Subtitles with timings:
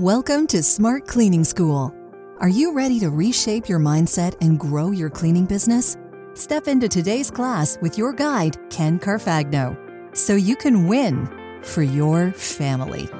[0.00, 1.94] Welcome to Smart Cleaning School.
[2.38, 5.98] Are you ready to reshape your mindset and grow your cleaning business?
[6.32, 9.76] Step into today's class with your guide, Ken Carfagno,
[10.16, 11.28] so you can win
[11.60, 13.10] for your family.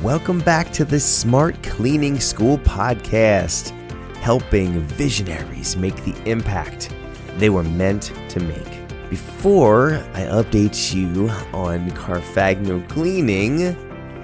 [0.00, 3.70] Welcome back to the Smart Cleaning School podcast,
[4.18, 6.94] helping visionaries make the impact
[7.38, 9.10] they were meant to make.
[9.10, 13.76] Before I update you on Carfagno cleaning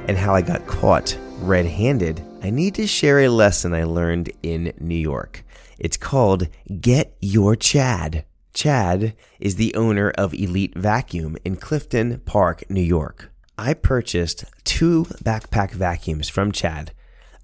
[0.06, 4.30] and how I got caught red handed, I need to share a lesson I learned
[4.42, 5.44] in New York.
[5.78, 6.48] It's called
[6.80, 8.24] Get Your Chad.
[8.52, 13.32] Chad is the owner of Elite Vacuum in Clifton Park, New York.
[13.56, 16.92] I purchased two backpack vacuums from Chad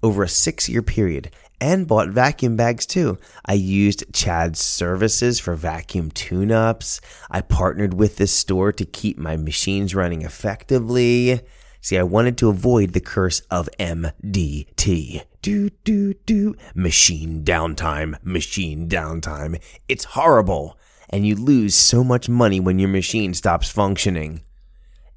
[0.03, 3.17] over a six year period and bought vacuum bags too.
[3.45, 7.01] I used Chad's services for vacuum tune ups.
[7.29, 11.41] I partnered with this store to keep my machines running effectively.
[11.81, 15.23] See, I wanted to avoid the curse of MDT.
[15.41, 16.55] Do, do, do.
[16.75, 19.59] Machine downtime, machine downtime.
[19.87, 20.77] It's horrible.
[21.09, 24.43] And you lose so much money when your machine stops functioning.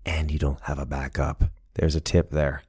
[0.06, 1.44] And you don't have a backup.
[1.74, 2.62] There's a tip there.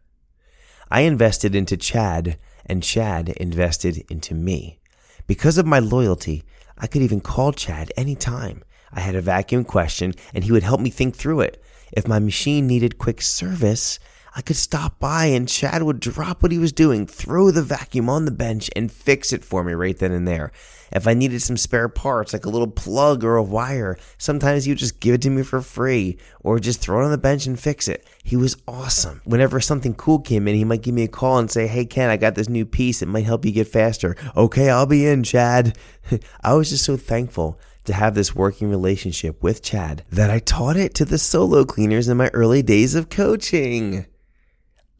[0.91, 4.79] I invested into Chad and Chad invested into me.
[5.25, 6.43] Because of my loyalty,
[6.77, 8.63] I could even call Chad anytime.
[8.91, 11.63] I had a vacuum question and he would help me think through it.
[11.91, 13.99] If my machine needed quick service,
[14.37, 18.09] I could stop by and Chad would drop what he was doing, throw the vacuum
[18.09, 20.51] on the bench, and fix it for me right then and there.
[20.91, 24.71] If I needed some spare parts, like a little plug or a wire, sometimes he
[24.71, 27.45] would just give it to me for free or just throw it on the bench
[27.45, 28.05] and fix it.
[28.25, 29.21] He was awesome.
[29.23, 32.09] Whenever something cool came in, he might give me a call and say, Hey, Ken,
[32.09, 33.01] I got this new piece.
[33.01, 34.17] It might help you get faster.
[34.35, 35.77] Okay, I'll be in, Chad.
[36.43, 40.77] I was just so thankful to have this working relationship with Chad that I taught
[40.77, 44.05] it to the solo cleaners in my early days of coaching.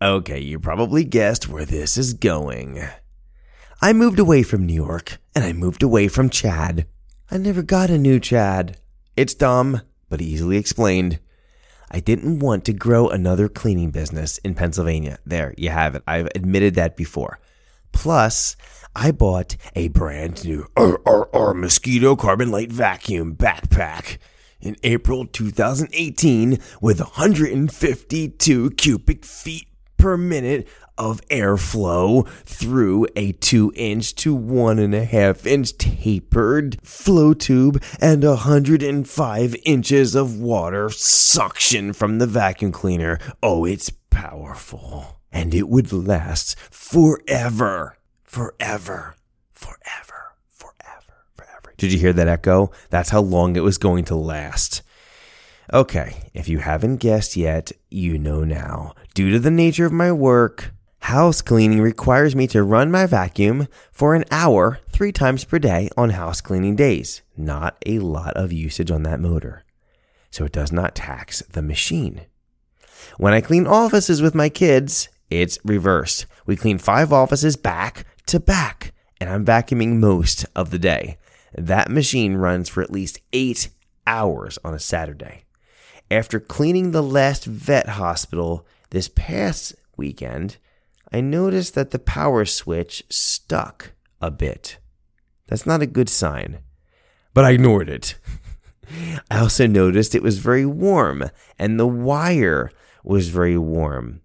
[0.02, 2.84] Okay, you probably guessed where this is going.
[3.82, 6.88] I moved away from New York and I moved away from Chad.
[7.30, 8.78] I never got a new Chad.
[9.16, 11.20] It's dumb, but easily explained.
[11.90, 15.20] I didn't want to grow another cleaning business in Pennsylvania.
[15.26, 16.04] There, you have it.
[16.08, 17.40] I've admitted that before.
[17.92, 18.58] Plus,
[18.98, 24.20] I bought a brand new R R R Mosquito Carbon Light Vacuum backpack
[24.62, 29.68] in April 2018 with 152 cubic feet
[29.98, 38.24] per minute of airflow through a 2 inch to 1.5 inch tapered flow tube and
[38.24, 43.20] 105 inches of water suction from the vacuum cleaner.
[43.44, 45.20] Oh, it's powerful.
[45.34, 47.98] And it would last forever.
[48.26, 49.16] Forever.
[49.54, 50.34] Forever.
[50.50, 51.26] Forever.
[51.36, 51.74] Forever.
[51.78, 52.72] Did you hear that echo?
[52.90, 54.82] That's how long it was going to last.
[55.74, 58.94] Okay, if you haven't guessed yet, you know now.
[59.14, 63.68] Due to the nature of my work, house cleaning requires me to run my vacuum
[63.92, 67.22] for an hour three times per day on house cleaning days.
[67.38, 69.64] Not a lot of usage on that motor.
[70.30, 72.26] So it does not tax the machine.
[73.18, 76.26] When I clean offices with my kids, it's reversed.
[76.46, 81.18] We clean five offices back to back, and I'm vacuuming most of the day.
[81.54, 83.70] That machine runs for at least eight
[84.06, 85.46] hours on a Saturday.
[86.12, 90.58] After cleaning the last vet hospital this past weekend,
[91.12, 94.78] I noticed that the power switch stuck a bit.
[95.48, 96.60] That's not a good sign,
[97.34, 98.16] but I ignored it.
[99.32, 102.72] I also noticed it was very warm and the wire
[103.04, 104.22] was very warm.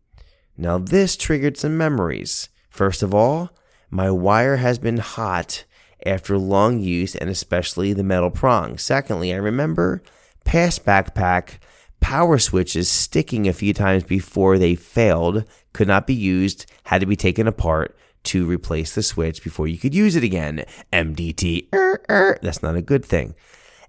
[0.57, 2.49] Now, this triggered some memories.
[2.69, 3.51] First of all,
[3.91, 5.65] my wire has been hot
[6.07, 8.79] after long use and especially the metal prong.
[8.79, 10.03] Secondly, I remember
[10.45, 11.59] past backpack
[12.01, 17.07] power switches sticking a few times before they failed, could not be used, had to
[17.07, 20.65] be taken apart to replace the switch before you could use it again.
[20.93, 23.35] MDT, er, er, that's not a good thing.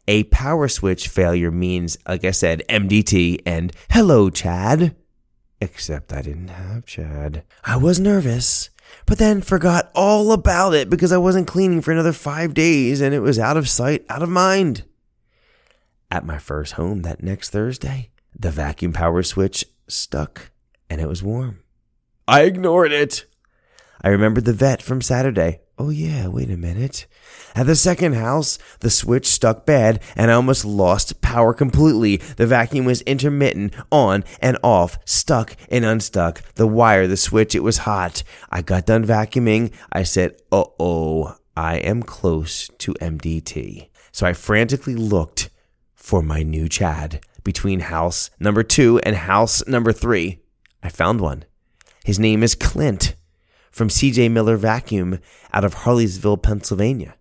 [0.07, 4.95] A power switch failure means, like I said, MDT and hello, Chad.
[5.59, 7.43] Except I didn't have Chad.
[7.63, 8.71] I was nervous,
[9.05, 13.13] but then forgot all about it because I wasn't cleaning for another five days and
[13.13, 14.83] it was out of sight, out of mind.
[16.09, 20.51] At my first home that next Thursday, the vacuum power switch stuck
[20.89, 21.59] and it was warm.
[22.27, 23.25] I ignored it.
[24.01, 25.60] I remembered the vet from Saturday.
[25.77, 27.07] Oh, yeah, wait a minute.
[27.55, 32.17] At the second house, the switch stuck bad and I almost lost power completely.
[32.17, 36.43] The vacuum was intermittent, on and off, stuck and unstuck.
[36.53, 38.23] The wire, the switch, it was hot.
[38.49, 39.73] I got done vacuuming.
[39.91, 43.89] I said, uh oh, I am close to MDT.
[44.11, 45.49] So I frantically looked
[45.95, 50.41] for my new Chad between house number two and house number three.
[50.83, 51.45] I found one.
[52.03, 53.15] His name is Clint
[53.71, 55.19] from CJ Miller Vacuum
[55.53, 57.15] out of Harleysville, Pennsylvania.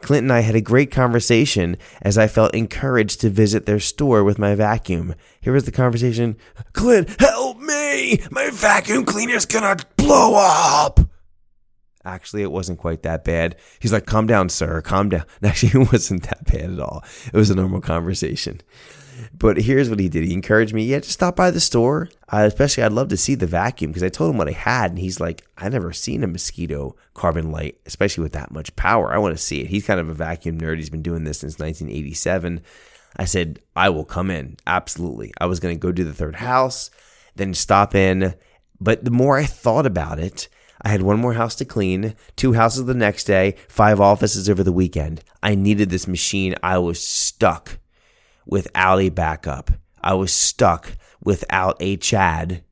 [0.00, 4.22] Clint and I had a great conversation as I felt encouraged to visit their store
[4.22, 5.14] with my vacuum.
[5.40, 6.36] Here was the conversation
[6.72, 8.20] Clint, help me!
[8.30, 11.00] My vacuum cleaner's gonna blow up!
[12.04, 13.56] Actually, it wasn't quite that bad.
[13.80, 15.24] He's like, calm down, sir, calm down.
[15.42, 17.04] Actually, it wasn't that bad at all.
[17.26, 18.60] It was a normal conversation.
[19.32, 20.24] But here's what he did.
[20.24, 22.08] He encouraged me, yeah, just stop by the store.
[22.28, 24.90] Uh, especially, I'd love to see the vacuum because I told him what I had,
[24.90, 29.12] and he's like, I never seen a mosquito carbon light, especially with that much power.
[29.12, 29.68] I want to see it.
[29.68, 30.76] He's kind of a vacuum nerd.
[30.76, 32.60] He's been doing this since 1987.
[33.16, 34.56] I said, I will come in.
[34.66, 35.32] Absolutely.
[35.40, 36.90] I was going to go do the third house,
[37.36, 38.34] then stop in.
[38.80, 40.48] But the more I thought about it,
[40.82, 44.62] I had one more house to clean, two houses the next day, five offices over
[44.62, 45.24] the weekend.
[45.42, 46.54] I needed this machine.
[46.62, 47.78] I was stuck
[48.48, 49.70] without a backup.
[50.02, 52.64] I was stuck without a Chad.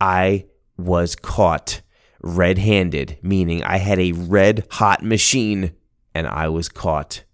[0.00, 0.46] I
[0.76, 1.80] was caught
[2.22, 5.72] red handed, meaning I had a red hot machine
[6.14, 7.24] and I was caught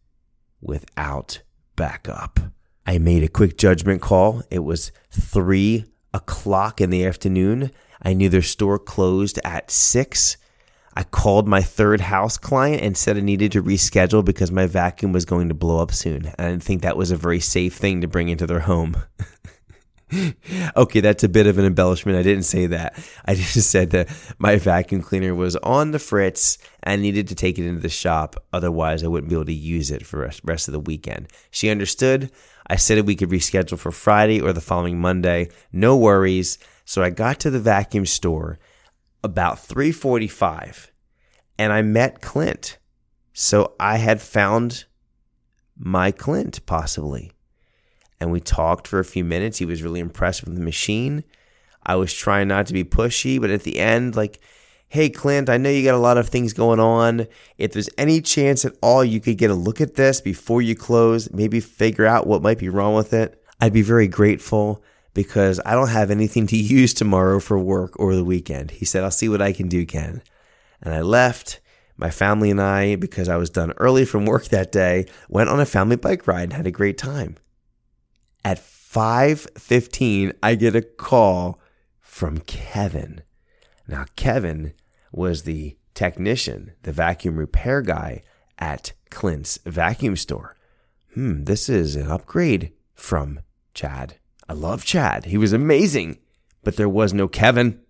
[0.61, 1.43] without
[1.77, 2.41] backup.
[2.87, 4.43] I made a quick judgment call.
[4.51, 5.85] It was three
[6.15, 7.71] o'clock in the afternoon.
[8.01, 10.37] I knew their store closed at six.
[10.99, 15.13] I called my third house client and said I needed to reschedule because my vacuum
[15.13, 16.27] was going to blow up soon.
[16.41, 18.97] I didn't think that was a very safe thing to bring into their home.
[20.77, 22.19] okay, that's a bit of an embellishment.
[22.19, 22.99] I didn't say that.
[23.25, 24.09] I just said that
[24.41, 28.35] my vacuum cleaner was on the fritz and needed to take it into the shop.
[28.53, 31.29] Otherwise, I wouldn't be able to use it for the rest of the weekend.
[31.53, 32.33] She understood.
[32.67, 35.51] I said we could reschedule for Friday or the following Monday.
[35.71, 36.59] No worries.
[36.85, 38.59] So I got to the vacuum store
[39.23, 40.91] about 3:45
[41.59, 42.79] and I met Clint.
[43.33, 44.85] So I had found
[45.77, 47.33] my Clint possibly.
[48.21, 49.59] And we talked for a few minutes.
[49.59, 51.25] He was really impressed with the machine.
[51.85, 54.41] I was trying not to be pushy, but at the end like
[54.91, 57.27] Hey Clint, I know you got a lot of things going on.
[57.59, 60.75] If there's any chance at all you could get a look at this before you
[60.75, 64.83] close, maybe figure out what might be wrong with it, I'd be very grateful
[65.19, 68.71] because I don't have anything to use tomorrow for work or the weekend.
[68.71, 70.23] He said, I'll see what I can do, Ken.
[70.81, 71.59] And I left.
[71.97, 75.59] My family and I, because I was done early from work that day, went on
[75.59, 77.37] a family bike ride and had a great time.
[78.45, 81.59] At 5:15, I get a call
[82.01, 83.23] from Kevin.
[83.89, 84.73] Now, Kevin
[85.11, 88.23] was the technician, the vacuum repair guy
[88.57, 90.57] at Clint's vacuum store.
[91.15, 93.41] Hmm, this is an upgrade from
[93.75, 94.19] Chad.
[94.49, 95.27] I love Chad.
[95.27, 96.19] He was amazing.
[96.65, 97.81] But there was no Kevin.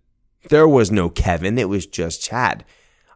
[0.51, 1.59] There was no Kevin.
[1.59, 2.65] It was just Chad.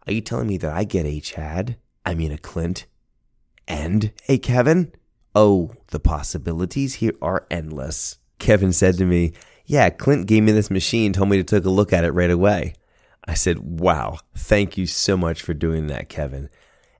[0.06, 1.76] Are you telling me that I get a Chad?
[2.04, 2.86] I mean, a Clint
[3.68, 4.92] and a Kevin?
[5.34, 8.18] Oh, the possibilities here are endless.
[8.38, 9.32] Kevin said to me,
[9.66, 12.30] Yeah, Clint gave me this machine, told me to take a look at it right
[12.30, 12.74] away.
[13.24, 16.50] I said, Wow, thank you so much for doing that, Kevin.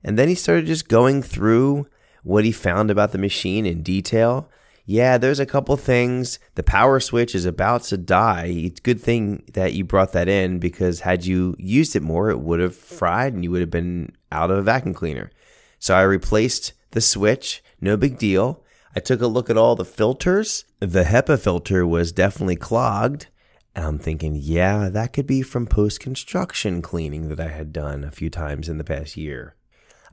[0.03, 1.87] And then he started just going through
[2.23, 4.49] what he found about the machine in detail
[4.85, 6.39] yeah, there's a couple things.
[6.55, 8.47] The power switch is about to die.
[8.47, 12.29] It's a good thing that you brought that in because had you used it more,
[12.29, 15.31] it would have fried and you would have been out of a vacuum cleaner.
[15.79, 17.63] So I replaced the switch.
[17.79, 18.63] No big deal.
[18.95, 20.65] I took a look at all the filters.
[20.79, 23.27] The HEPA filter was definitely clogged.
[23.75, 28.03] And I'm thinking, yeah, that could be from post construction cleaning that I had done
[28.03, 29.55] a few times in the past year.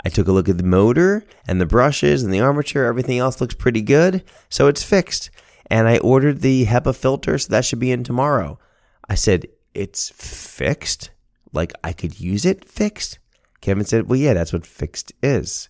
[0.04, 2.86] I took a look at the motor and the brushes and the armature.
[2.86, 4.24] Everything else looks pretty good.
[4.48, 5.30] So it's fixed.
[5.66, 8.58] And I ordered the HEPA filter, so that should be in tomorrow.
[9.08, 11.10] I said, It's fixed?
[11.52, 13.18] Like I could use it fixed?
[13.60, 15.68] Kevin said, Well, yeah, that's what fixed is.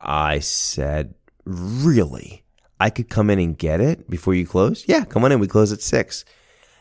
[0.00, 2.44] I said, Really?
[2.78, 4.86] I could come in and get it before you close?
[4.88, 5.40] Yeah, come on in.
[5.40, 6.24] We close at 6.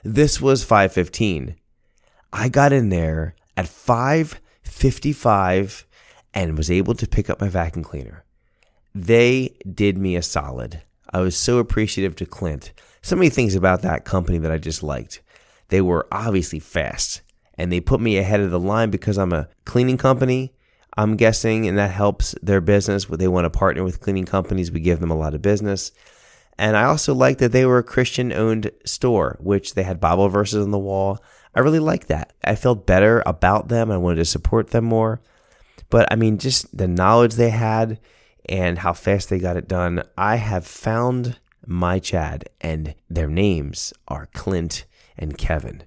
[0.04, 1.56] This was 5:15.
[2.32, 5.84] I got in there at 5:55
[6.40, 8.24] and was able to pick up my vacuum cleaner.
[8.96, 10.82] They did me a solid.
[11.12, 12.72] I was so appreciative to Clint.
[13.02, 15.22] So many things about that company that I just liked.
[15.68, 17.22] They were obviously fast
[17.58, 20.54] and they put me ahead of the line because I'm a cleaning company.
[20.98, 23.06] I'm guessing, and that helps their business.
[23.06, 24.72] They want to partner with cleaning companies.
[24.72, 25.92] We give them a lot of business.
[26.58, 30.30] And I also liked that they were a Christian owned store, which they had Bible
[30.30, 31.22] verses on the wall.
[31.54, 32.34] I really like that.
[32.44, 33.92] I felt better about them.
[33.92, 35.22] I wanted to support them more.
[35.90, 38.00] But I mean, just the knowledge they had
[38.48, 40.04] and how fast they got it done.
[40.18, 44.86] I have found my Chad, and their names are Clint
[45.18, 45.84] and Kevin.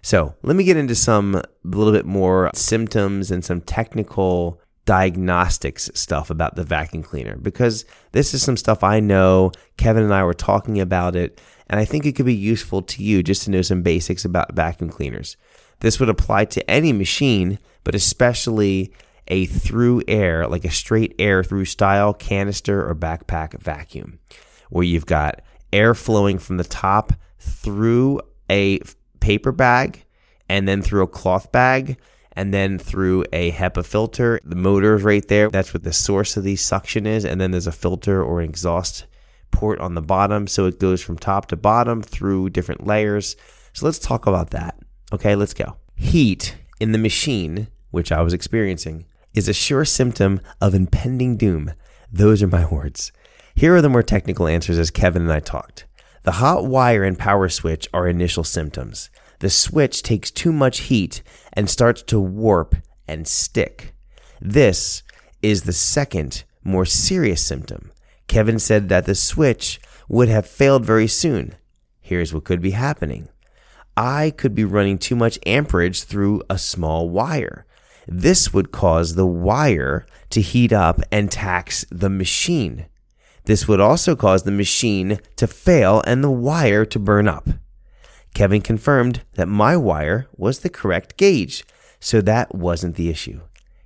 [0.00, 5.90] So let me get into some a little bit more symptoms and some technical diagnostics
[5.94, 9.50] stuff about the vacuum cleaner because this is some stuff I know.
[9.78, 13.02] Kevin and I were talking about it, and I think it could be useful to
[13.02, 15.36] you just to know some basics about vacuum cleaners.
[15.80, 18.92] This would apply to any machine, but especially
[19.28, 24.18] a through air, like a straight air through style canister or backpack vacuum,
[24.70, 25.40] where you've got
[25.72, 28.80] air flowing from the top through a
[29.20, 30.04] paper bag
[30.48, 31.98] and then through a cloth bag
[32.32, 34.40] and then through a HEPA filter.
[34.44, 35.48] The motor is right there.
[35.48, 37.24] That's what the source of the suction is.
[37.24, 39.06] And then there's a filter or an exhaust
[39.50, 40.46] port on the bottom.
[40.46, 43.36] So it goes from top to bottom through different layers.
[43.72, 44.78] So let's talk about that.
[45.12, 45.76] Okay, let's go.
[45.94, 51.72] Heat in the machine, which I was experiencing, is a sure symptom of impending doom.
[52.12, 53.12] Those are my words.
[53.54, 55.84] Here are the more technical answers as Kevin and I talked.
[56.22, 59.10] The hot wire and power switch are initial symptoms.
[59.40, 61.22] The switch takes too much heat
[61.52, 62.76] and starts to warp
[63.06, 63.94] and stick.
[64.40, 65.02] This
[65.42, 67.92] is the second, more serious symptom.
[68.26, 71.54] Kevin said that the switch would have failed very soon.
[72.00, 73.28] Here's what could be happening
[73.96, 77.66] I could be running too much amperage through a small wire.
[78.06, 82.86] This would cause the wire to heat up and tax the machine.
[83.44, 87.48] This would also cause the machine to fail and the wire to burn up.
[88.34, 91.64] Kevin confirmed that my wire was the correct gauge,
[92.00, 93.40] so that wasn't the issue.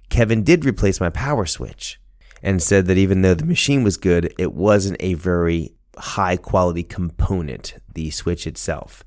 [0.08, 2.00] Kevin did replace my power switch
[2.42, 6.82] and said that even though the machine was good, it wasn't a very high quality
[6.82, 9.04] component, the switch itself.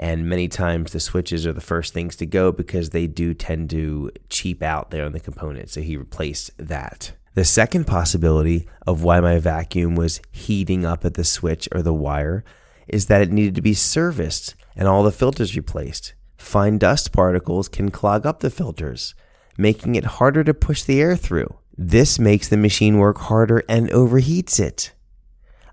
[0.00, 3.68] And many times the switches are the first things to go because they do tend
[3.70, 5.68] to cheap out there on the component.
[5.68, 7.12] So he replaced that.
[7.34, 11.92] The second possibility of why my vacuum was heating up at the switch or the
[11.92, 12.44] wire
[12.88, 16.14] is that it needed to be serviced and all the filters replaced.
[16.38, 19.14] Fine dust particles can clog up the filters,
[19.58, 21.58] making it harder to push the air through.
[21.76, 24.92] This makes the machine work harder and overheats it.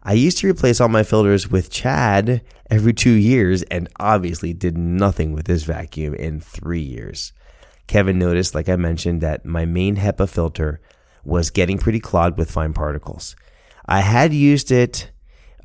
[0.07, 4.77] I used to replace all my filters with Chad every two years and obviously did
[4.77, 7.33] nothing with this vacuum in three years.
[7.87, 10.79] Kevin noticed, like I mentioned, that my main HEPA filter
[11.25, 13.35] was getting pretty clogged with fine particles.
[13.85, 15.11] I had used it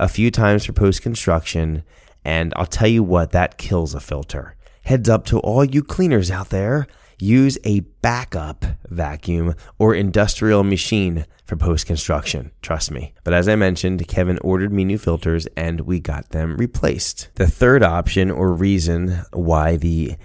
[0.00, 1.84] a few times for post construction,
[2.24, 4.56] and I'll tell you what, that kills a filter.
[4.84, 6.88] Heads up to all you cleaners out there.
[7.22, 12.50] Use a backup vacuum or industrial machine for post construction.
[12.62, 13.14] Trust me.
[13.22, 17.28] But as I mentioned, Kevin ordered me new filters and we got them replaced.
[17.36, 20.16] The third option or reason why the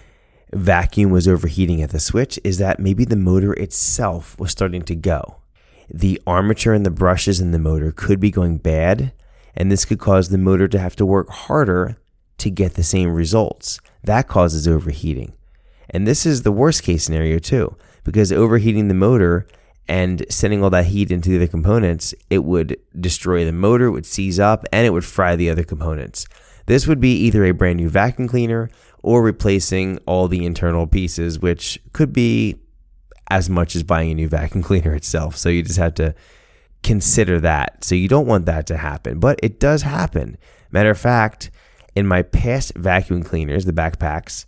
[0.52, 4.96] vacuum was overheating at the switch is that maybe the motor itself was starting to
[4.96, 5.36] go.
[5.94, 9.14] The armature and the brushes in the motor could be going bad,
[9.56, 11.98] and this could cause the motor to have to work harder
[12.40, 13.80] to get the same results.
[14.04, 15.34] That causes overheating.
[15.90, 19.48] And this is the worst case scenario, too, because overheating the motor
[19.88, 23.92] and sending all that heat into the other components, it would destroy the motor, it
[23.92, 26.28] would seize up, and it would fry the other components.
[26.66, 28.70] This would be either a brand new vacuum cleaner
[29.02, 32.58] or replacing all the internal pieces, which could be
[33.30, 35.38] as much as buying a new vacuum cleaner itself.
[35.38, 36.14] So you just have to
[36.84, 37.84] consider that.
[37.84, 40.38] So you don't want that to happen, but it does happen.
[40.72, 41.50] Matter of fact,
[41.96, 44.46] in my past vacuum cleaners, the backpacks,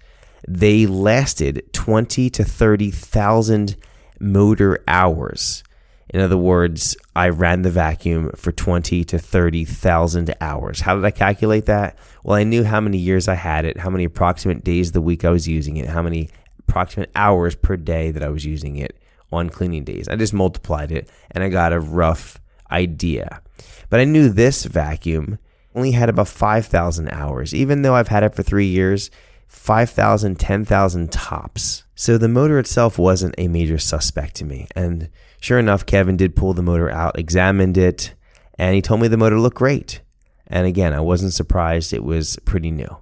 [0.48, 3.76] they lasted 20 to 30,000
[4.20, 5.64] motor hours.
[6.12, 10.82] In other words, I ran the vacuum for 20 to 30,000 hours.
[10.82, 11.98] How did I calculate that?
[12.24, 15.02] Well, I knew how many years I had it, how many approximate days of the
[15.02, 16.30] week I was using it, how many
[16.68, 18.98] approximate hours per day that I was using it
[19.32, 20.08] on cleaning days.
[20.08, 22.40] I just multiplied it and I got a rough
[22.72, 23.42] idea.
[23.90, 25.40] But I knew this vacuum
[25.76, 29.12] only had about 5,000 hours, even though I've had it for three years.
[29.50, 31.84] 5,000, 10,000 tops.
[31.96, 34.68] So the motor itself wasn't a major suspect to me.
[34.76, 35.10] And
[35.42, 38.14] Sure enough, Kevin did pull the motor out, examined it,
[38.58, 40.02] and he told me the motor looked great.
[40.48, 42.98] And again, I wasn't surprised, it was pretty new.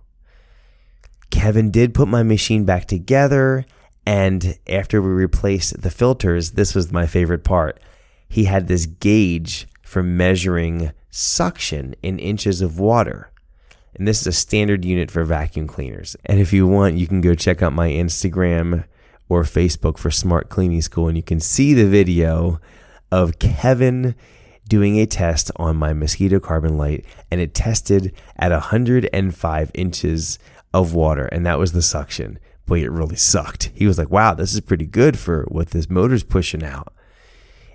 [1.30, 3.66] Kevin did put my machine back together,
[4.06, 7.80] and after we replaced the filters, this was my favorite part.
[8.30, 13.32] He had this gauge for measuring suction in inches of water.
[13.98, 16.16] And this is a standard unit for vacuum cleaners.
[16.25, 18.86] And if you want, you can go check out my Instagram
[19.30, 22.62] or Facebook for Smart Cleaning School, and you can see the video
[23.12, 24.16] of Kevin
[24.70, 30.39] doing a test on my mosquito carbon light, and it tested at 105 inches
[30.74, 32.39] of water, and that was the suction.
[32.66, 33.72] Boy, it really sucked.
[33.74, 36.94] He was like, wow, this is pretty good for what this motor's pushing out.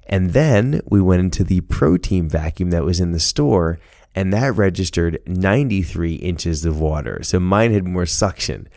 [0.06, 3.78] And then we went into the Pro-Team vacuum that was in the store,
[4.14, 7.22] and that registered 93 inches of water.
[7.22, 8.68] So mine had more suction.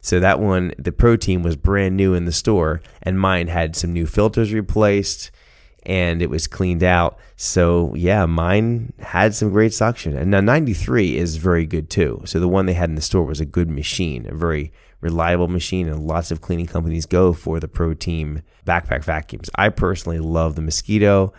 [0.00, 3.92] So that one, the Pro-Team was brand new in the store, and mine had some
[3.92, 5.30] new filters replaced
[5.86, 7.16] and it was cleaned out.
[7.36, 10.16] So yeah, mine had some great suction.
[10.16, 12.22] And now 93 is very good too.
[12.26, 15.46] So the one they had in the store was a good machine, a very reliable
[15.46, 19.48] machine, and lots of cleaning companies go for the Pro Team backpack vacuums.
[19.54, 21.32] I personally love the Mosquito.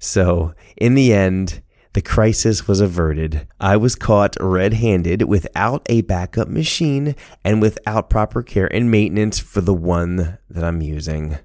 [0.00, 1.62] So in the end,
[1.96, 3.48] the crisis was averted.
[3.58, 9.38] I was caught red handed without a backup machine and without proper care and maintenance
[9.38, 11.38] for the one that I'm using.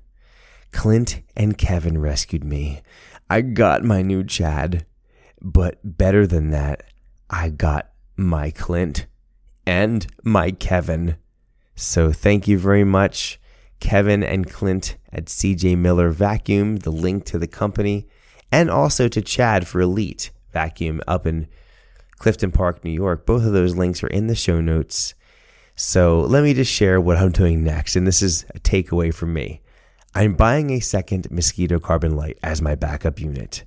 [0.74, 2.82] Clint and Kevin rescued me.
[3.30, 4.86] I got my new Chad,
[5.42, 6.84] but better than that,
[7.30, 9.06] I got my Clint
[9.66, 11.16] and my Kevin.
[11.76, 13.40] So thank you very much,
[13.80, 18.06] Kevin and Clint at CJ Miller Vacuum, the link to the company,
[18.52, 21.48] and also to Chad for Elite Vacuum up in
[22.18, 23.26] Clifton Park, New York.
[23.26, 25.16] Both of those links are in the show notes.
[25.76, 27.96] So let me just share what I'm doing next.
[27.96, 29.62] And this is a takeaway from me.
[30.14, 33.64] I'm buying a second Mosquito Carbon Light as my backup unit.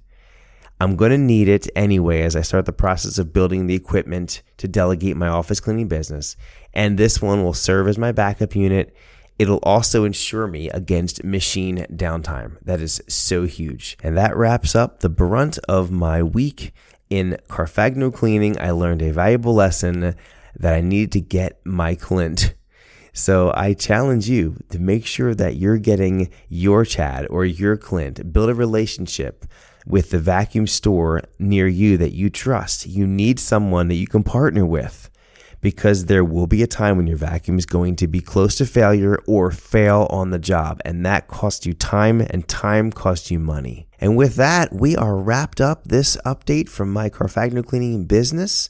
[0.80, 4.42] I'm going to need it anyway as I start the process of building the equipment
[4.58, 6.36] to delegate my office cleaning business.
[6.72, 8.94] And this one will serve as my backup unit.
[9.38, 12.56] It'll also insure me against machine downtime.
[12.62, 13.96] That is so huge.
[14.02, 16.72] And that wraps up the brunt of my week
[17.10, 18.60] in Carfagno cleaning.
[18.60, 20.14] I learned a valuable lesson
[20.56, 22.54] that I needed to get my Clint.
[23.12, 28.32] So I challenge you to make sure that you're getting your Chad or your Clint,
[28.32, 29.44] build a relationship
[29.86, 32.86] with the vacuum store near you that you trust.
[32.86, 35.10] You need someone that you can partner with
[35.64, 38.66] because there will be a time when your vacuum is going to be close to
[38.66, 40.78] failure or fail on the job.
[40.84, 43.88] And that costs you time, and time costs you money.
[43.98, 48.68] And with that, we are wrapped up this update from my Carfagno cleaning business.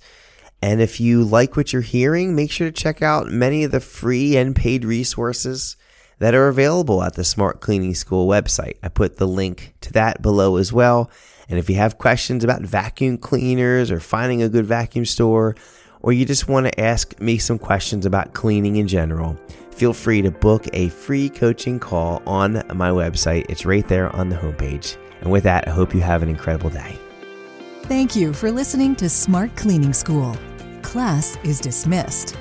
[0.62, 3.80] And if you like what you're hearing, make sure to check out many of the
[3.80, 5.76] free and paid resources
[6.20, 8.76] that are available at the Smart Cleaning School website.
[8.84, 11.10] I put the link to that below as well.
[11.48, 15.56] And if you have questions about vacuum cleaners or finding a good vacuum store,
[16.04, 20.20] or you just want to ask me some questions about cleaning in general, feel free
[20.20, 23.47] to book a free coaching call on my website.
[23.49, 24.99] It's right there on the homepage.
[25.23, 26.99] And with that, I hope you have an incredible day.
[27.84, 30.36] Thank you for listening to Smart Cleaning School.
[30.82, 32.36] Class is dismissed.